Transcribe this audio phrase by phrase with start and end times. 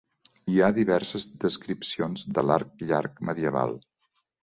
[0.51, 3.83] Hi ha diverses descripcions de l'arc llarg medieval.